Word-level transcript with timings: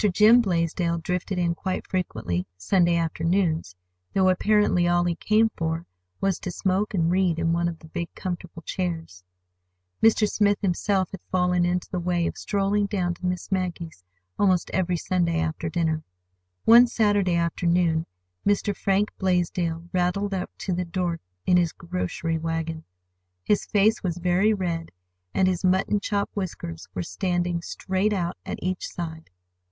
Jim 0.13 0.41
Blaisdell 0.41 0.97
drifted 0.97 1.37
in 1.37 1.53
quite 1.53 1.85
frequently 1.87 2.47
Sunday 2.57 2.95
afternoons, 2.95 3.75
though 4.15 4.29
apparently 4.29 4.87
all 4.87 5.03
he 5.03 5.13
came 5.13 5.51
for 5.55 5.85
was 6.19 6.39
to 6.39 6.49
smoke 6.49 6.95
and 6.95 7.11
read 7.11 7.37
in 7.37 7.53
one 7.53 7.67
of 7.67 7.77
the 7.77 7.87
big 7.87 8.11
comfortable 8.15 8.63
chairs. 8.63 9.23
Mr. 10.01 10.27
Smith 10.27 10.57
himself 10.63 11.11
had 11.11 11.19
fallen 11.31 11.65
into 11.67 11.87
the 11.91 11.99
way 11.99 12.25
of 12.25 12.35
strolling 12.35 12.87
down 12.87 13.13
to 13.13 13.27
Miss 13.27 13.51
Maggie's 13.51 14.03
almost 14.39 14.71
every 14.71 14.97
Sunday 14.97 15.39
after 15.39 15.69
dinner. 15.69 16.03
One 16.65 16.87
Saturday 16.87 17.35
afternoon 17.35 18.07
Mr. 18.43 18.75
Frank 18.75 19.11
Blaisdell 19.19 19.87
rattled 19.93 20.33
up 20.33 20.49
to 20.61 20.73
the 20.73 20.83
door 20.83 21.19
in 21.45 21.57
his 21.57 21.71
grocery 21.73 22.39
wagon. 22.39 22.85
His 23.43 23.67
face 23.67 24.01
was 24.01 24.17
very 24.17 24.51
red, 24.51 24.89
and 25.31 25.47
his 25.47 25.63
mutton 25.63 25.99
chop 25.99 26.31
whiskers 26.33 26.87
were 26.95 27.03
standing 27.03 27.61
straight 27.61 28.13
out 28.13 28.35
at 28.47 28.57
each 28.63 28.87
side. 28.87 29.29